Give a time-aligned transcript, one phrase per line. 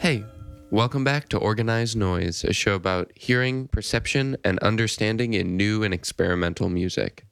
[0.00, 0.24] Hey,
[0.70, 5.94] welcome back to Organized Noise, a show about hearing, perception, and understanding in new and
[5.94, 7.24] experimental music.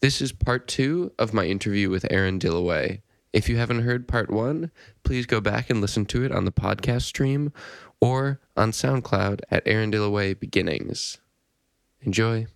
[0.00, 3.00] This is part two of my interview with Aaron Dilloway.
[3.32, 4.70] If you haven't heard part one,
[5.02, 7.54] please go back and listen to it on the podcast stream
[8.02, 11.18] or on SoundCloud at Aaron Dilloway Beginnings.
[12.02, 12.46] Enjoy.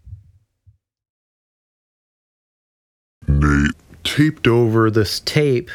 [3.49, 3.73] Nate
[4.05, 5.71] taped over this tape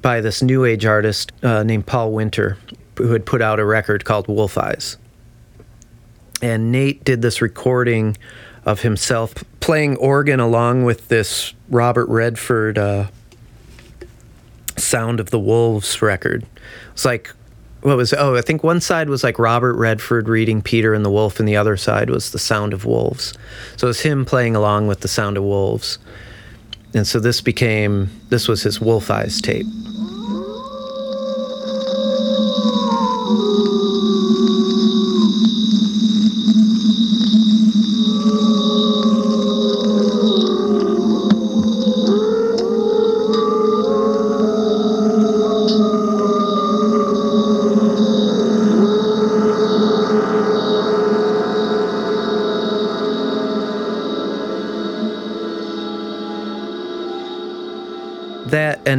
[0.00, 2.58] by this new age artist uh, named Paul Winter,
[2.96, 4.96] who had put out a record called Wolf Eyes.
[6.42, 8.16] And Nate did this recording
[8.64, 13.06] of himself playing organ along with this Robert Redford uh,
[14.76, 16.44] Sound of the Wolves record.
[16.92, 17.32] It's like,
[17.82, 21.10] what was, oh, I think one side was like Robert Redford reading Peter and the
[21.10, 23.34] Wolf, and the other side was the Sound of Wolves.
[23.76, 25.98] So it was him playing along with the Sound of Wolves.
[26.94, 29.66] And so this became, this was his Wolf Eyes tape.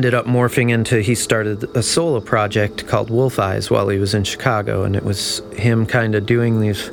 [0.04, 4.14] Ended up morphing into he started a solo project called Wolf Eyes while he was
[4.14, 6.92] in Chicago, and it was him kind of doing these.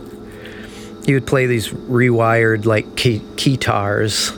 [1.04, 4.30] He would play these rewired like key- guitars.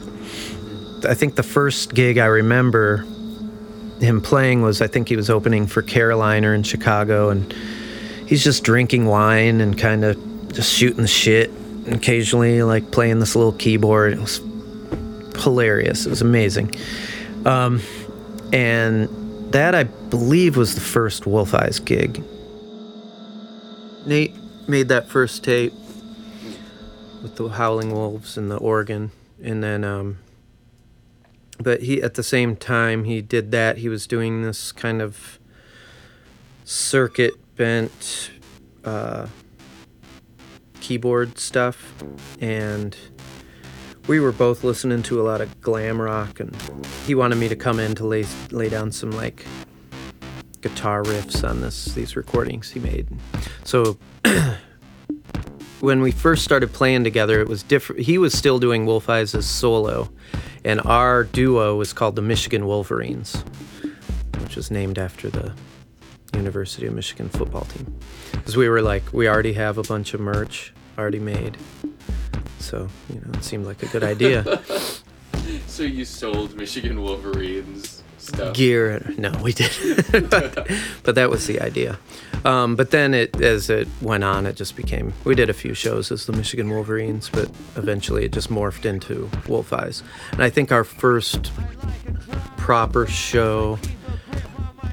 [1.06, 3.04] I think the first gig I remember
[4.00, 7.52] him playing was I think he was opening for Caroliner in Chicago, and
[8.26, 10.16] he's just drinking wine and kind of
[10.50, 11.50] just shooting shit.
[11.84, 14.14] And occasionally, like playing this little keyboard.
[14.14, 14.40] It was
[15.42, 16.06] hilarious.
[16.06, 16.74] It was amazing.
[17.44, 17.82] Um,
[18.52, 19.08] and
[19.52, 22.22] that I believe was the first Wolf Eyes gig.
[24.06, 24.34] Nate
[24.68, 25.72] made that first tape
[27.22, 29.12] with the Howling Wolves and the organ,
[29.42, 30.18] and then, um,
[31.58, 35.38] but he at the same time he did that, he was doing this kind of
[36.64, 38.30] circuit bent
[38.84, 39.26] uh,
[40.80, 41.94] keyboard stuff,
[42.40, 42.96] and
[44.08, 46.54] we were both listening to a lot of glam rock, and
[47.06, 49.44] he wanted me to come in to lay lay down some like
[50.60, 53.06] guitar riffs on this these recordings he made.
[53.64, 53.98] So
[55.80, 58.02] when we first started playing together, it was different.
[58.02, 60.10] He was still doing Wolf Eyes as solo,
[60.64, 63.44] and our duo was called the Michigan Wolverines,
[64.40, 65.52] which was named after the
[66.34, 67.94] University of Michigan football team.
[68.32, 71.56] Because we were like, we already have a bunch of merch already made
[72.58, 74.62] so you know it seemed like a good idea.
[75.66, 78.54] so you sold Michigan Wolverines stuff?
[78.54, 79.12] Gear?
[79.18, 80.30] No, we didn't.
[80.30, 80.68] but,
[81.02, 81.98] but, that was the idea.
[82.44, 85.12] Um, but then it, as it went on, it just became.
[85.24, 89.30] We did a few shows as the Michigan Wolverines, but eventually it just morphed into
[89.48, 90.02] Wolf Eyes.
[90.32, 91.52] And I think our first
[92.56, 93.78] proper show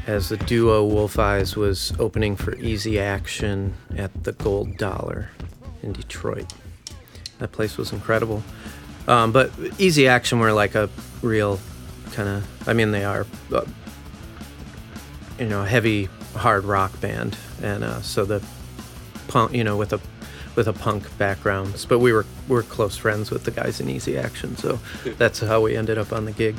[0.07, 5.29] as the duo Wolf Eyes was opening for Easy Action at the Gold Dollar
[5.83, 6.51] in Detroit.
[7.39, 8.43] That place was incredible.
[9.07, 10.89] Um, but Easy Action were like a
[11.21, 11.59] real
[12.11, 12.67] kind of.
[12.69, 13.65] I mean, they are, uh,
[15.39, 18.43] you know, a heavy hard rock band, and uh, so the
[19.27, 19.99] punk, you know, with a
[20.55, 21.85] with a punk background.
[21.87, 24.79] But we were we're close friends with the guys in Easy Action, so
[25.17, 26.55] that's how we ended up on the gig.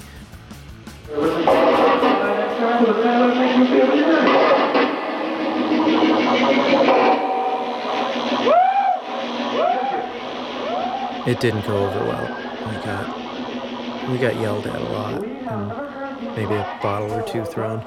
[11.30, 12.26] It didn't go over well.
[12.68, 17.84] We got we got yelled at a lot and maybe a bottle or two thrown.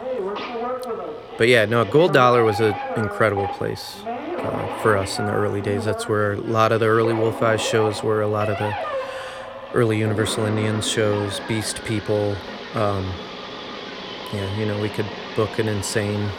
[1.38, 5.60] But yeah, no, Gold Dollar was an incredible place uh, for us in the early
[5.60, 5.84] days.
[5.84, 8.74] That's where a lot of the early Wolf Eyes shows were, a lot of the
[9.74, 12.38] early Universal Indians shows, Beast People.
[12.76, 13.12] Um,
[14.32, 16.30] yeah, you know, we could book an insane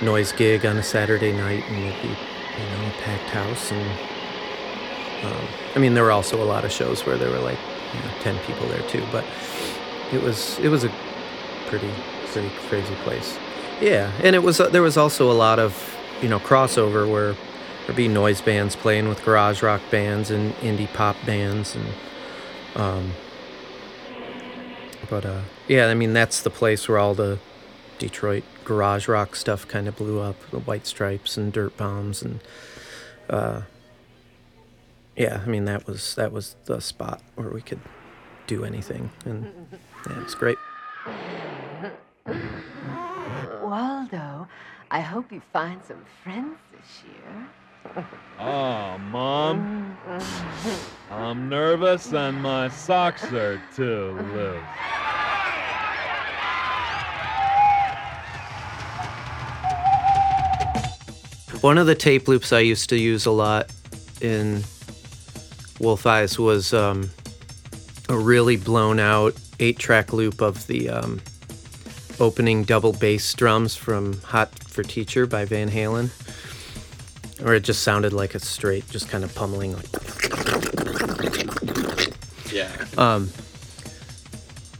[0.00, 4.17] noise gig on a Saturday night and it'd be, you know, a packed house and
[5.22, 7.58] um, I mean, there were also a lot of shows where there were like
[7.94, 9.24] you know, ten people there too, but
[10.12, 10.92] it was it was a
[11.66, 11.90] pretty
[12.26, 13.36] pretty crazy place.
[13.80, 17.34] Yeah, and it was uh, there was also a lot of you know crossover where
[17.86, 21.86] there'd be noise bands playing with garage rock bands and indie pop bands and
[22.76, 23.12] um,
[25.10, 27.38] but uh, yeah, I mean that's the place where all the
[27.98, 32.40] Detroit garage rock stuff kind of blew up, the White Stripes and Dirt Bombs and
[33.28, 33.62] uh,
[35.18, 37.80] yeah, I mean that was that was the spot where we could
[38.46, 39.52] do anything, and
[40.08, 40.58] yeah, it's great.
[43.62, 44.48] Waldo,
[44.90, 48.04] I hope you find some friends this year.
[48.38, 49.96] Oh, Mom.
[51.10, 54.62] I'm nervous and my socks are too loose.
[61.62, 63.72] One of the tape loops I used to use a lot
[64.20, 64.62] in
[65.80, 67.10] Wolf Eyes was um,
[68.08, 71.20] a really blown out eight track loop of the um,
[72.20, 76.10] opening double bass drums from Hot for Teacher by Van Halen.
[77.44, 79.86] Or it just sounded like a straight, just kind of pummeling, like.
[82.52, 82.70] Yeah.
[82.96, 83.30] Um,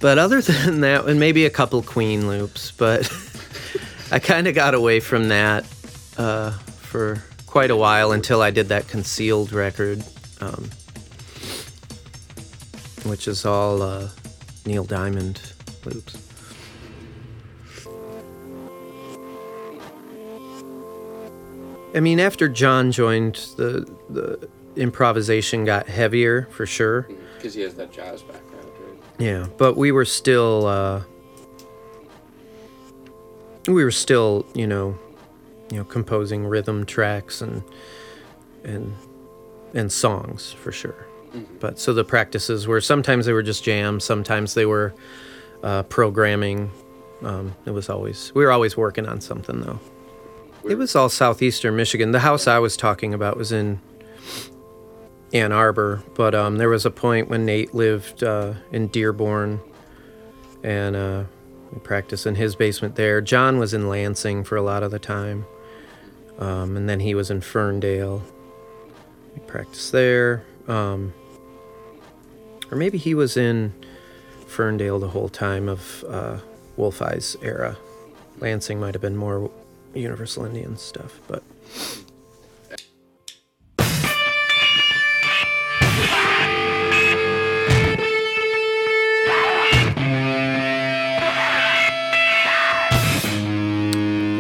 [0.00, 3.10] but other than that, and maybe a couple Queen loops, but
[4.10, 5.64] I kind of got away from that
[6.16, 10.02] uh, for quite a while until I did that concealed record,
[10.40, 10.70] um,
[13.08, 14.08] which is all uh,
[14.66, 15.40] Neil Diamond
[15.84, 16.28] loops.
[21.94, 27.08] I mean, after John joined, the the improvisation got heavier for sure.
[27.36, 29.02] Because he has that jazz background, right?
[29.18, 31.02] Yeah, but we were still uh,
[33.66, 34.98] we were still, you know,
[35.70, 37.62] you know, composing rhythm tracks and
[38.64, 38.94] and
[39.74, 41.07] and songs for sure.
[41.60, 44.94] But so the practices were sometimes they were just jams, sometimes they were
[45.62, 46.70] uh, programming.
[47.22, 49.80] Um, it was always we were always working on something though.
[50.68, 52.12] It was all southeastern Michigan.
[52.12, 53.80] The house I was talking about was in
[55.32, 59.60] Ann Arbor, but um, there was a point when Nate lived uh, in Dearborn,
[60.62, 61.24] and uh,
[61.72, 63.20] we practiced in his basement there.
[63.20, 65.44] John was in Lansing for a lot of the time,
[66.38, 68.22] um, and then he was in Ferndale.
[69.34, 71.12] We practiced there, um,
[72.70, 73.72] or maybe he was in
[74.46, 76.38] Ferndale the whole time of uh,
[76.76, 77.76] Wolf Eyes era.
[78.40, 79.50] Lansing might have been more
[79.94, 81.42] Universal Indian stuff, but.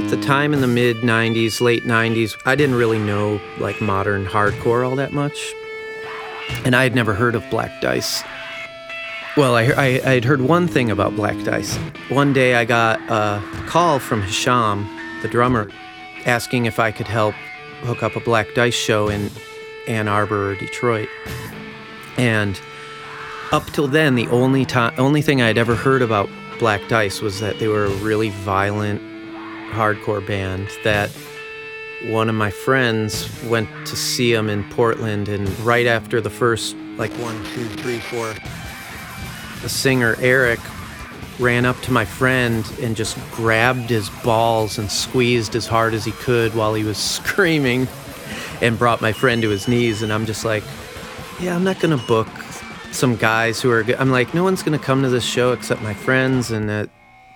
[0.04, 4.24] At the time in the mid 90s, late 90s, I didn't really know like modern
[4.24, 5.54] hardcore all that much.
[6.68, 8.22] And I had never heard of Black Dice.
[9.38, 11.74] Well, I, I, I had heard one thing about Black Dice.
[12.10, 14.86] One day I got a call from Hisham,
[15.22, 15.70] the drummer,
[16.26, 17.34] asking if I could help
[17.84, 19.30] hook up a Black Dice show in
[19.86, 21.08] Ann Arbor or Detroit.
[22.18, 22.60] And
[23.50, 26.28] up till then, the only time, only thing I'd ever heard about
[26.58, 29.00] Black Dice was that they were a really violent
[29.72, 31.08] hardcore band that
[32.06, 36.76] one of my friends went to see him in Portland, and right after the first,
[36.96, 38.34] like one, two, three, four,
[39.62, 40.60] the singer Eric
[41.40, 46.04] ran up to my friend and just grabbed his balls and squeezed as hard as
[46.04, 47.88] he could while he was screaming
[48.60, 50.02] and brought my friend to his knees.
[50.02, 50.64] And I'm just like,
[51.40, 52.28] yeah, I'm not gonna book
[52.92, 53.84] some guys who are.
[53.98, 56.90] I'm like, no one's gonna come to this show except my friends, and that,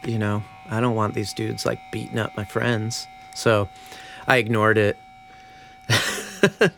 [0.04, 3.06] you know, I don't want these dudes like beating up my friends.
[3.34, 3.68] So
[4.26, 4.96] I ignored it.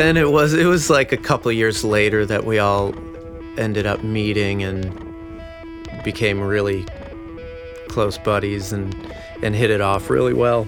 [0.00, 2.94] then it was it was like a couple years later that we all
[3.58, 4.98] ended up meeting and
[6.02, 6.86] became really
[7.88, 8.94] close buddies and
[9.42, 10.66] and hit it off really well.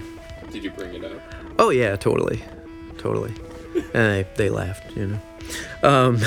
[0.51, 1.19] Did you bring it up?
[1.57, 2.43] Oh yeah, totally,
[2.99, 3.33] totally.
[3.75, 5.19] and they they laughed, you know.
[5.81, 6.19] Um,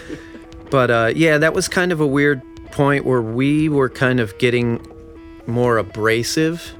[0.70, 4.36] but uh, yeah, that was kind of a weird point where we were kind of
[4.38, 4.80] getting
[5.46, 6.72] more abrasive,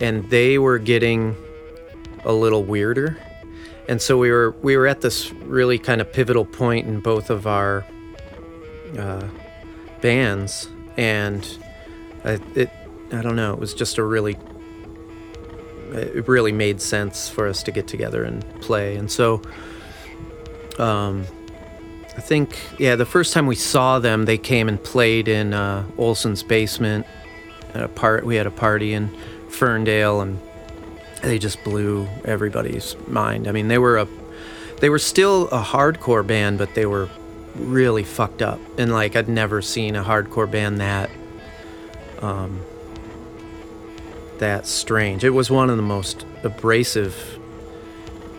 [0.00, 1.36] and they were getting
[2.24, 3.18] a little weirder.
[3.88, 7.30] And so we were we were at this really kind of pivotal point in both
[7.30, 7.84] of our
[8.98, 9.26] uh,
[10.00, 11.46] bands, and
[12.24, 12.70] I, it
[13.12, 14.36] I don't know, it was just a really
[15.92, 18.96] it really made sense for us to get together and play.
[18.96, 19.42] And so,
[20.78, 21.26] um,
[22.16, 25.84] I think, yeah, the first time we saw them, they came and played in uh,
[25.98, 27.06] Olson's basement.
[27.74, 29.14] At a part, we had a party in
[29.48, 30.38] Ferndale, and
[31.22, 33.48] they just blew everybody's mind.
[33.48, 34.08] I mean, they were a
[34.80, 37.08] they were still a hardcore band, but they were
[37.54, 38.60] really fucked up.
[38.78, 41.10] And like I'd never seen a hardcore band that
[42.20, 42.60] um
[44.38, 45.24] that strange.
[45.24, 47.38] It was one of the most abrasive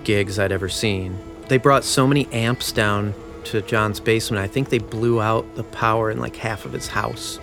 [0.04, 1.18] gigs I'd ever seen.
[1.48, 3.14] They brought so many amps down
[3.46, 4.44] to John's basement.
[4.44, 7.40] I think they blew out the power in like half of his house.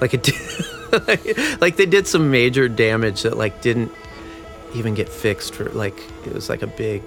[0.00, 3.92] Like it did, like they did some major damage that like didn't
[4.74, 7.02] even get fixed for like it was like a big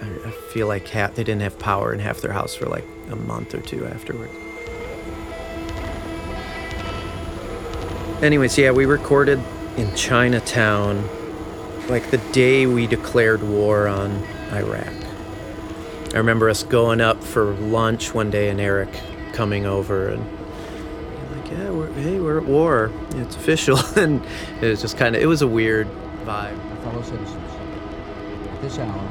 [0.00, 3.16] I, feel like half they didn't have power in half their house for like a
[3.16, 4.30] month or two afterward.
[8.22, 9.42] Anyways, yeah, we recorded
[9.76, 11.06] in Chinatown
[11.88, 14.10] like the day we declared war on
[14.52, 14.92] Iraq.
[16.14, 18.88] I remember us going up for lunch one day and Eric
[19.32, 20.24] coming over and
[21.32, 22.90] like, yeah, we're, hey, we're at war.
[23.10, 23.78] It's official.
[23.96, 24.24] and
[24.60, 25.88] it was just kind of, it was a weird
[26.24, 26.58] vibe.
[26.96, 27.50] Fellow citizens,
[28.50, 29.08] at this hour,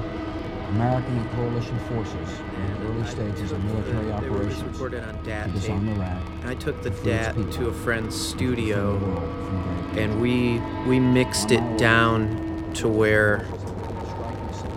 [0.70, 5.88] American and coalition forces in the early stages of military operations recorded on to disarm
[5.90, 8.98] Iraq I took the and DAT to a friend's studio.
[8.98, 13.46] free the world from great and we we mixed it down to where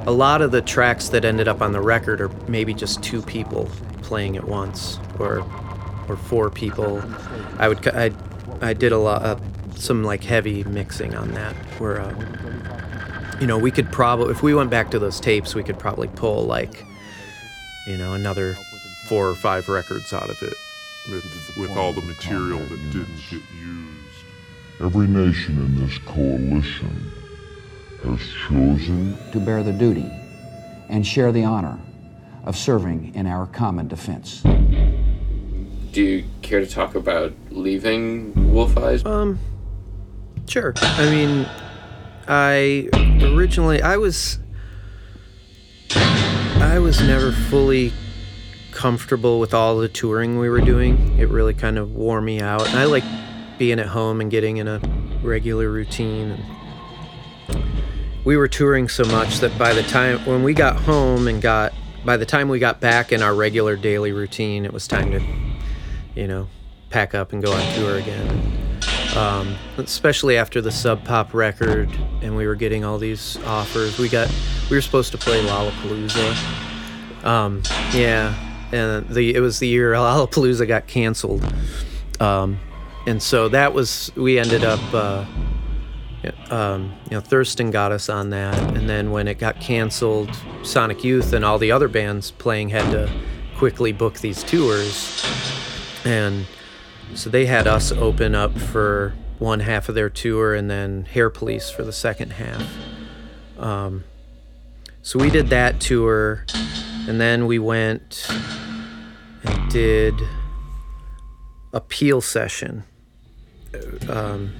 [0.06, 3.22] a lot of the tracks that ended up on the record are maybe just two
[3.22, 3.70] people
[4.02, 5.46] playing at once or
[6.10, 7.02] or four people.
[7.58, 8.10] I would i
[8.60, 9.40] i did a lot of
[9.78, 11.54] some like heavy mixing on that.
[11.78, 12.14] Where uh,
[13.40, 16.08] you know we could probably if we went back to those tapes we could probably
[16.08, 16.84] pull like
[17.86, 18.56] you know another
[19.08, 20.54] four or five records out of it
[21.08, 24.24] with, with all the material that didn't get used.
[24.80, 27.10] Every nation in this coalition
[28.04, 30.10] has chosen to bear the duty
[30.88, 31.78] and share the honor
[32.44, 34.42] of serving in our common defense.
[35.92, 39.04] Do you care to talk about leaving Wolf Eyes?
[39.04, 39.38] Um,
[40.46, 40.74] sure.
[40.76, 41.48] I mean,
[42.28, 42.90] I
[43.22, 44.38] originally I was
[45.94, 47.92] I was never fully
[48.72, 51.18] comfortable with all the touring we were doing.
[51.18, 52.68] It really kind of wore me out.
[52.68, 53.04] And I like
[53.58, 54.78] being at home and getting in a
[55.22, 56.38] regular routine.
[57.48, 57.64] And
[58.24, 61.72] we were touring so much that by the time when we got home and got
[62.04, 65.20] by the time we got back in our regular daily routine, it was time to,
[66.14, 66.48] you know,
[66.90, 68.57] pack up and go on tour again.
[69.18, 71.90] Um, especially after the Sub Pop record,
[72.22, 73.98] and we were getting all these offers.
[73.98, 74.32] We got
[74.70, 77.24] we were supposed to play Lollapalooza.
[77.24, 78.32] Um, yeah,
[78.70, 81.44] and the it was the year Lollapalooza got canceled,
[82.20, 82.60] um,
[83.08, 84.80] and so that was we ended up.
[84.94, 85.24] Uh,
[86.50, 90.30] um, you know, Thurston got us on that, and then when it got canceled,
[90.62, 93.10] Sonic Youth and all the other bands playing had to
[93.56, 95.26] quickly book these tours,
[96.04, 96.46] and
[97.14, 101.30] so they had us open up for one half of their tour, and then Hair
[101.30, 102.62] Police for the second half.
[103.58, 104.04] Um,
[105.02, 106.44] so we did that tour,
[107.08, 108.28] and then we went
[109.44, 110.14] and did
[111.72, 112.84] a peel session.
[114.08, 114.52] Um,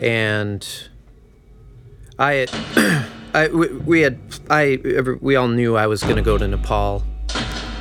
[0.00, 0.66] and
[2.18, 2.50] I had,
[3.34, 4.18] I we, we had
[4.50, 4.78] I
[5.20, 7.00] we all knew I was going to go to Nepal,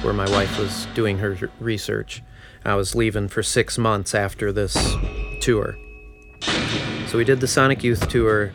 [0.02, 2.22] where my wife was doing her research.
[2.64, 4.96] I was leaving for six months after this
[5.42, 5.78] tour.
[7.08, 8.54] So we did the Sonic Youth tour,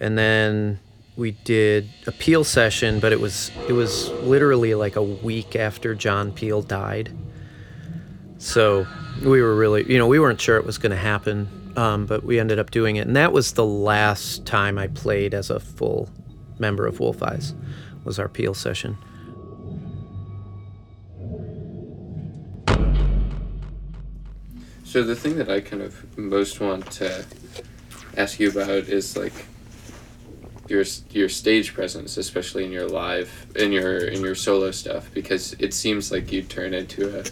[0.00, 0.80] and then
[1.16, 5.94] we did a Peel session, but it was it was literally like a week after
[5.94, 7.12] John Peel died.
[8.38, 8.86] So
[9.22, 12.22] we were really, you know, we weren't sure it was going to happen, um, but
[12.22, 15.58] we ended up doing it, and that was the last time I played as a
[15.58, 16.08] full
[16.58, 17.54] member of Wolf Eyes.
[18.04, 18.96] Was our Peel session.
[24.88, 27.26] So the thing that I kind of most want to
[28.16, 29.34] ask you about is like
[30.66, 35.52] your your stage presence, especially in your live in your in your solo stuff, because
[35.58, 37.24] it seems like you turn into a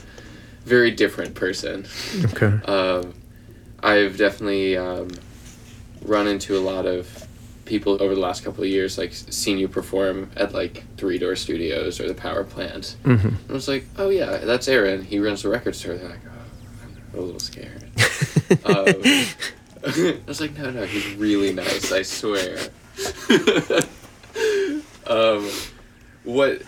[0.67, 1.87] very different person.
[2.27, 2.61] Okay.
[2.71, 3.15] Um,
[3.83, 5.09] I've definitely um,
[6.03, 7.27] run into a lot of
[7.65, 11.37] people over the last couple of years, like seen you perform at like Three Door
[11.37, 12.97] Studios or the Power Plant.
[13.05, 13.29] Mm-hmm.
[13.29, 15.05] And I was like, oh yeah, that's Aaron.
[15.05, 15.95] He runs the record store.
[15.95, 16.21] They're like,
[17.17, 17.85] a little scared.
[18.65, 18.87] um,
[19.87, 21.93] I was like, no, no, he's really nice.
[21.93, 22.59] I swear.
[25.07, 25.49] um,
[26.25, 26.63] what,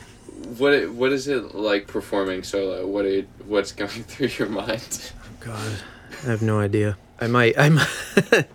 [0.57, 2.87] what, what is it like performing solo?
[2.87, 5.12] What, it, what's going through your mind?
[5.23, 5.78] Oh God,
[6.23, 6.97] I have no idea.
[7.21, 8.47] I might, I might,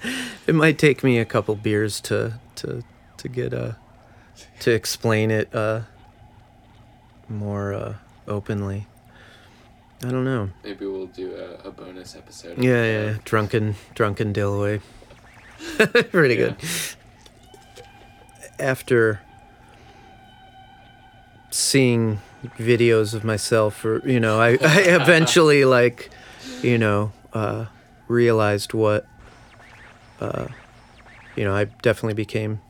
[0.47, 2.83] it might take me a couple beers to to
[3.17, 3.73] to get uh
[4.61, 5.81] to explain it uh
[7.27, 7.95] more uh
[8.27, 8.87] openly.
[10.03, 10.49] I don't know.
[10.63, 12.57] Maybe we'll do a, a bonus episode.
[12.61, 13.17] Yeah, yeah, yeah.
[13.23, 14.81] drunken, drunken Dilloway.
[16.11, 16.55] Pretty good.
[18.59, 19.21] after
[21.51, 22.19] seeing
[22.57, 26.09] videos of myself, or you know, I, I eventually like,
[26.61, 27.65] you know, uh,
[28.07, 29.05] realized what,
[30.19, 30.47] uh,
[31.35, 32.61] you know, I definitely became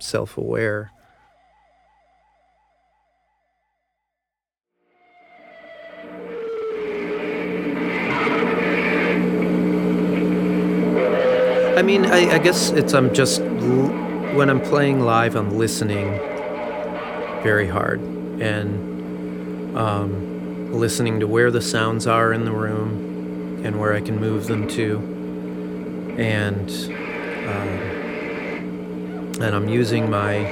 [0.00, 0.90] self-aware.
[11.80, 16.10] I mean, I, I guess it's I'm just when I'm playing live, I'm listening
[17.42, 23.94] very hard and um, listening to where the sounds are in the room and where
[23.94, 24.98] I can move them to,
[26.18, 26.70] and
[27.48, 27.78] um,
[29.40, 30.44] and I'm using my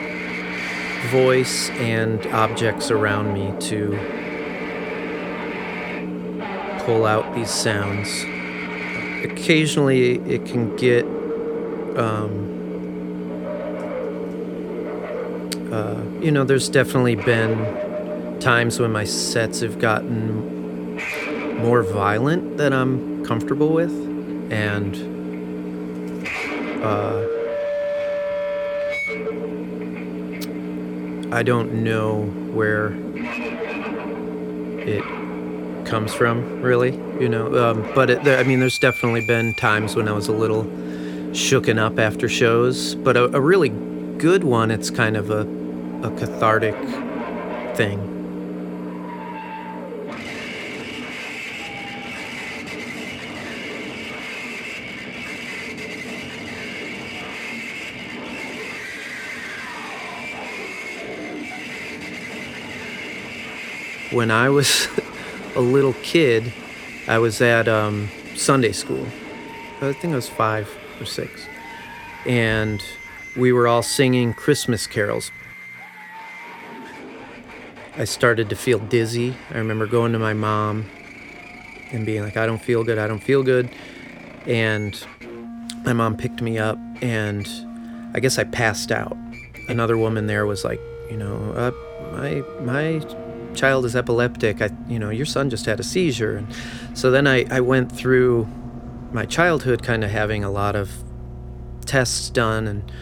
[1.10, 3.90] voice and objects around me to
[6.86, 8.08] pull out these sounds.
[9.30, 11.04] Occasionally, it can get
[11.98, 12.54] um,
[15.72, 20.96] uh, you know, there's definitely been times when my sets have gotten
[21.58, 23.92] more violent than I'm comfortable with,
[24.50, 24.94] and
[26.84, 27.26] uh,
[31.34, 32.94] I don't know where
[34.86, 35.04] it
[35.84, 36.94] comes from, really.
[37.20, 40.32] You know, um, but it, I mean, there's definitely been times when I was a
[40.32, 40.62] little
[41.32, 43.68] shooken up after shows, but a, a really
[44.18, 45.42] good one, it's kind of a,
[46.06, 46.74] a cathartic
[47.76, 48.14] thing.
[64.10, 64.88] When I was
[65.54, 66.52] a little kid,
[67.06, 69.06] I was at um, Sunday school.
[69.80, 71.46] I think I was five or six.
[72.26, 72.82] And
[73.36, 75.30] we were all singing Christmas carols.
[77.96, 79.34] I started to feel dizzy.
[79.50, 80.88] I remember going to my mom
[81.90, 83.70] and being like, I don't feel good, I don't feel good.
[84.46, 85.04] And
[85.84, 87.48] my mom picked me up, and
[88.14, 89.16] I guess I passed out.
[89.68, 90.80] Another woman there was like,
[91.10, 91.72] you know, uh,
[92.12, 93.00] my my
[93.54, 94.62] child is epileptic.
[94.62, 96.36] I, you know, your son just had a seizure.
[96.36, 96.54] And
[96.94, 98.48] so then I, I went through
[99.12, 100.90] my childhood, kind of having a lot of
[101.86, 102.92] tests done and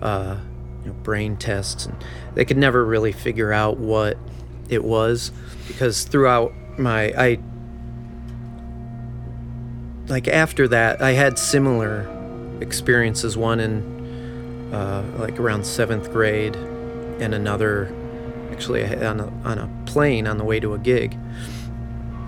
[0.00, 0.36] uh,
[0.82, 4.16] you know, brain tests, and they could never really figure out what
[4.68, 5.32] it was
[5.66, 7.38] because throughout my I
[10.08, 12.08] like after that I had similar
[12.60, 13.36] experiences.
[13.36, 17.94] One in uh, like around seventh grade, and another
[18.52, 21.18] actually on a, on a plane on the way to a gig.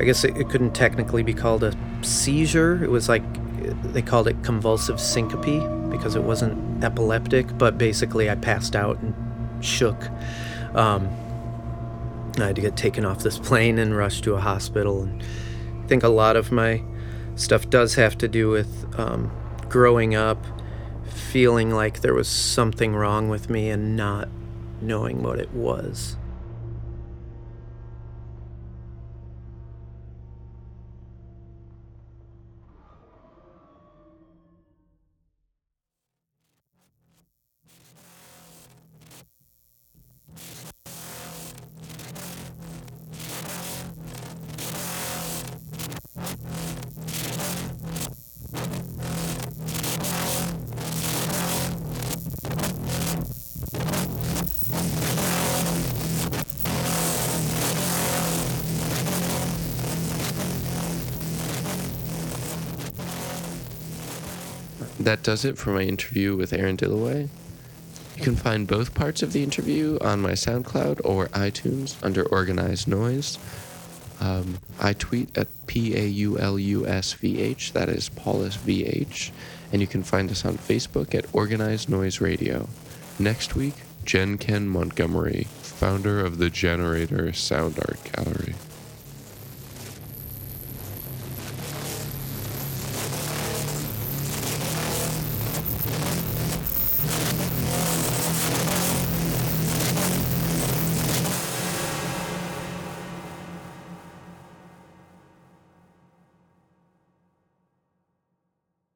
[0.01, 2.83] I guess it, it couldn't technically be called a seizure.
[2.83, 3.23] It was like
[3.93, 9.15] they called it convulsive syncope because it wasn't epileptic, but basically I passed out and
[9.65, 10.09] shook.
[10.75, 11.09] Um,
[12.39, 15.03] I had to get taken off this plane and rushed to a hospital.
[15.03, 15.23] And
[15.85, 16.83] I think a lot of my
[17.35, 19.31] stuff does have to do with um,
[19.69, 20.45] growing up,
[21.31, 24.29] feeling like there was something wrong with me and not
[24.81, 26.17] knowing what it was.
[65.03, 67.29] That does it for my interview with Aaron Dilloway.
[68.17, 72.87] You can find both parts of the interview on my SoundCloud or iTunes under Organized
[72.87, 73.37] Noise.
[74.21, 78.57] Um, I tweet at P A U L U S V H, that is Paulus
[78.57, 79.33] VH,
[79.73, 82.69] and you can find us on Facebook at Organized Noise Radio.
[83.19, 88.55] Next week, Gen Ken Montgomery, founder of the Generator Sound Art Gallery.